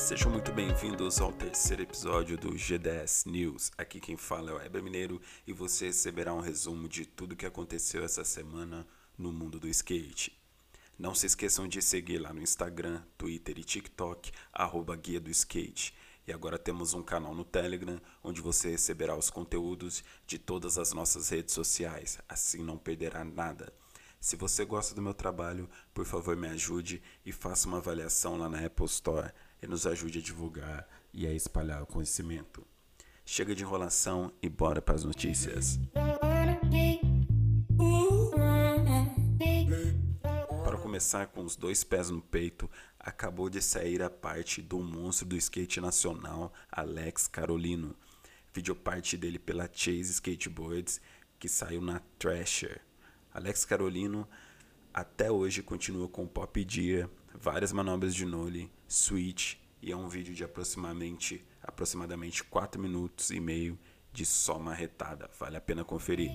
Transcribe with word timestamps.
Sejam 0.00 0.30
muito 0.30 0.50
bem-vindos 0.50 1.20
ao 1.20 1.30
terceiro 1.30 1.82
episódio 1.82 2.36
do 2.36 2.56
GDS 2.56 3.26
News. 3.26 3.70
Aqui 3.76 4.00
quem 4.00 4.16
fala 4.16 4.50
é 4.50 4.54
o 4.54 4.60
Heber 4.60 4.82
Mineiro 4.82 5.20
e 5.46 5.52
você 5.52 5.86
receberá 5.86 6.32
um 6.32 6.40
resumo 6.40 6.88
de 6.88 7.04
tudo 7.04 7.36
que 7.36 7.44
aconteceu 7.44 8.02
essa 8.02 8.24
semana 8.24 8.86
no 9.16 9.30
mundo 9.30 9.60
do 9.60 9.68
skate. 9.68 10.36
Não 10.98 11.14
se 11.14 11.26
esqueçam 11.26 11.68
de 11.68 11.82
seguir 11.82 12.18
lá 12.18 12.32
no 12.32 12.40
Instagram, 12.40 13.02
Twitter 13.16 13.58
e 13.58 13.62
TikTok, 13.62 14.32
arroba 14.52 14.96
Guia 14.96 15.20
do 15.20 15.30
Skate. 15.30 15.94
E 16.26 16.32
agora 16.32 16.58
temos 16.58 16.94
um 16.94 17.02
canal 17.02 17.34
no 17.34 17.44
Telegram, 17.44 18.00
onde 18.24 18.40
você 18.40 18.70
receberá 18.70 19.14
os 19.14 19.28
conteúdos 19.28 20.02
de 20.26 20.38
todas 20.38 20.78
as 20.78 20.92
nossas 20.92 21.28
redes 21.28 21.54
sociais, 21.54 22.18
assim 22.26 22.64
não 22.64 22.78
perderá 22.78 23.22
nada. 23.22 23.72
Se 24.18 24.34
você 24.34 24.64
gosta 24.64 24.94
do 24.94 25.02
meu 25.02 25.14
trabalho, 25.14 25.68
por 25.94 26.04
favor 26.04 26.36
me 26.36 26.48
ajude 26.48 27.02
e 27.24 27.32
faça 27.32 27.68
uma 27.68 27.78
avaliação 27.78 28.36
lá 28.36 28.48
na 28.48 28.64
Apple 28.64 28.86
Store 28.86 29.32
e 29.62 29.66
nos 29.66 29.86
ajude 29.86 30.18
a 30.18 30.22
divulgar 30.22 30.88
e 31.12 31.26
a 31.26 31.32
espalhar 31.32 31.82
o 31.82 31.86
conhecimento. 31.86 32.66
Chega 33.24 33.54
de 33.54 33.62
enrolação 33.62 34.32
e 34.42 34.48
bora 34.48 34.82
para 34.82 34.94
as 34.94 35.04
notícias. 35.04 35.78
Para 40.64 40.78
começar 40.78 41.26
com 41.28 41.44
os 41.44 41.56
dois 41.56 41.84
pés 41.84 42.10
no 42.10 42.20
peito, 42.20 42.68
acabou 42.98 43.48
de 43.48 43.62
sair 43.62 44.02
a 44.02 44.10
parte 44.10 44.60
do 44.60 44.80
monstro 44.80 45.28
do 45.28 45.36
skate 45.36 45.80
nacional, 45.80 46.52
Alex 46.70 47.28
Carolino. 47.28 47.94
Videoparte 48.52 49.16
dele 49.16 49.38
pela 49.38 49.70
Chase 49.72 50.10
Skateboards, 50.12 51.00
que 51.38 51.48
saiu 51.48 51.80
na 51.80 52.00
Thrasher. 52.18 52.80
Alex 53.32 53.64
Carolino 53.64 54.28
até 54.92 55.30
hoje 55.30 55.62
continua 55.62 56.08
com 56.08 56.26
Pop 56.26 56.64
Dia, 56.64 57.08
várias 57.34 57.72
manobras 57.72 58.14
de 58.14 58.24
nole, 58.24 58.70
switch 58.88 59.56
e 59.82 59.92
é 59.92 59.96
um 59.96 60.08
vídeo 60.08 60.34
de 60.34 60.44
aproximadamente 60.44 61.44
aproximadamente 61.62 62.42
4 62.44 62.80
minutos 62.80 63.30
e 63.30 63.38
meio 63.38 63.78
de 64.12 64.26
só 64.26 64.58
marretada. 64.58 65.30
Vale 65.38 65.56
a 65.56 65.60
pena 65.60 65.84
conferir. 65.84 66.32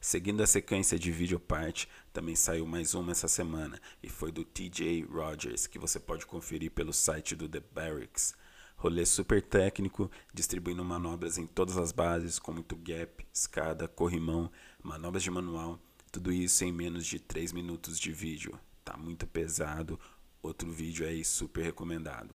Seguindo 0.00 0.42
a 0.42 0.46
sequência 0.46 0.98
de 0.98 1.10
vídeo 1.10 1.38
parte, 1.38 1.88
também 2.12 2.34
saiu 2.34 2.66
mais 2.66 2.94
uma 2.94 3.12
essa 3.12 3.28
semana 3.28 3.78
e 4.02 4.08
foi 4.08 4.32
do 4.32 4.42
TJ 4.42 5.02
Rogers, 5.04 5.66
que 5.66 5.78
você 5.78 6.00
pode 6.00 6.24
conferir 6.24 6.70
pelo 6.70 6.92
site 6.92 7.36
do 7.36 7.48
The 7.48 7.60
Barracks. 7.60 8.34
Rolê 8.78 9.04
super 9.04 9.42
técnico, 9.42 10.08
distribuindo 10.32 10.84
manobras 10.84 11.36
em 11.36 11.44
todas 11.48 11.76
as 11.76 11.90
bases, 11.90 12.38
com 12.38 12.52
muito 12.52 12.76
gap, 12.76 13.26
escada, 13.34 13.88
corrimão, 13.88 14.48
manobras 14.80 15.24
de 15.24 15.32
manual, 15.32 15.80
tudo 16.12 16.30
isso 16.30 16.64
em 16.64 16.70
menos 16.70 17.04
de 17.04 17.18
3 17.18 17.52
minutos 17.52 17.98
de 17.98 18.12
vídeo. 18.12 18.56
Tá 18.84 18.96
muito 18.96 19.26
pesado, 19.26 19.98
outro 20.40 20.70
vídeo 20.70 21.04
aí 21.04 21.24
super 21.24 21.64
recomendado. 21.64 22.30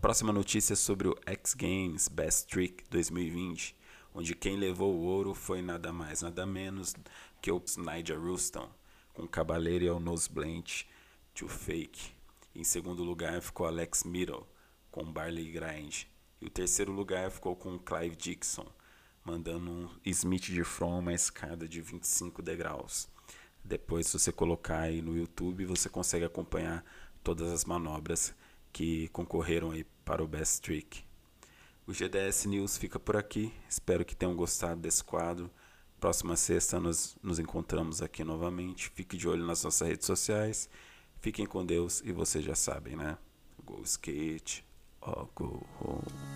Próxima 0.00 0.32
notícia 0.32 0.74
sobre 0.74 1.06
o 1.06 1.16
X 1.24 1.54
Games 1.54 2.08
Best 2.08 2.48
Trick 2.48 2.82
2020, 2.90 3.76
onde 4.12 4.34
quem 4.34 4.56
levou 4.56 4.92
o 4.92 5.04
ouro 5.04 5.34
foi 5.34 5.62
nada 5.62 5.92
mais, 5.92 6.22
nada 6.22 6.44
menos 6.44 6.96
que 7.40 7.52
o 7.52 7.62
Nigel 7.76 8.20
Ruston 8.20 8.68
com 9.18 9.26
Cabaleiro 9.26 9.84
e 9.84 10.00
Nose 10.00 10.30
Blanch, 10.30 10.86
To 11.34 11.48
Fake. 11.48 12.12
Em 12.54 12.62
segundo 12.62 13.02
lugar 13.02 13.42
ficou 13.42 13.66
Alex 13.66 14.04
Middle, 14.04 14.46
com 14.92 15.04
Barley 15.12 15.50
Grind. 15.50 16.04
E 16.40 16.46
o 16.46 16.50
terceiro 16.50 16.92
lugar 16.92 17.28
ficou 17.28 17.56
com 17.56 17.76
Clive 17.80 18.14
Dixon, 18.14 18.66
mandando 19.24 19.68
um 19.72 19.88
Smith 20.04 20.44
de 20.44 20.62
From 20.62 21.00
uma 21.00 21.12
escada 21.12 21.66
de 21.66 21.80
25 21.80 22.40
degraus. 22.40 23.08
Depois, 23.64 24.06
se 24.06 24.16
você 24.16 24.30
colocar 24.30 24.82
aí 24.82 25.02
no 25.02 25.16
YouTube, 25.16 25.64
você 25.64 25.88
consegue 25.88 26.24
acompanhar 26.24 26.84
todas 27.24 27.50
as 27.50 27.64
manobras 27.64 28.32
que 28.72 29.08
concorreram 29.08 29.72
aí 29.72 29.82
para 30.04 30.22
o 30.22 30.28
Best 30.28 30.62
Trick. 30.62 31.02
O 31.88 31.92
GDS 31.92 32.46
News 32.46 32.78
fica 32.78 33.00
por 33.00 33.16
aqui. 33.16 33.52
Espero 33.68 34.04
que 34.04 34.14
tenham 34.14 34.36
gostado 34.36 34.80
desse 34.80 35.02
quadro. 35.02 35.50
Próxima 36.00 36.36
sexta 36.36 36.78
nos, 36.78 37.16
nos 37.22 37.38
encontramos 37.38 38.00
aqui 38.02 38.22
novamente. 38.22 38.90
Fique 38.90 39.16
de 39.16 39.28
olho 39.28 39.44
nas 39.44 39.64
nossas 39.64 39.88
redes 39.88 40.06
sociais. 40.06 40.68
Fiquem 41.20 41.46
com 41.46 41.64
Deus 41.66 42.00
e 42.04 42.12
vocês 42.12 42.44
já 42.44 42.54
sabem, 42.54 42.96
né? 42.96 43.18
Go 43.64 43.82
skate 43.82 44.64
go 45.34 45.66
home. 45.80 46.27